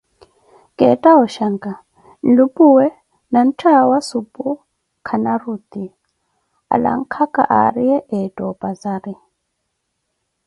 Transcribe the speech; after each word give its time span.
Keetta 0.77 1.11
oshanka 1.23 1.71
nlumpuwe, 2.25 2.85
mantthaawo 3.33 3.91
ya 3.97 4.01
supu 4.09 4.45
kana 5.07 5.31
ruti, 5.41 5.83
alankhaka 6.73 7.41
aariye 7.57 7.97
ontta 8.17 8.41
opazari. 8.51 9.13